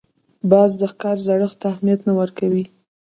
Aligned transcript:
باز 0.51 0.71
د 0.81 0.81
ښکار 0.91 1.17
زړښت 1.25 1.57
ته 1.61 1.65
اهمیت 1.71 2.01
نه 2.07 2.13
ورکوي 2.19 2.63